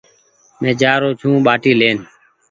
مين 0.61 0.73
جآرو 0.81 1.09
ڇون 1.19 1.33
ٻآٽي 1.45 1.71
لين۔ 1.79 1.97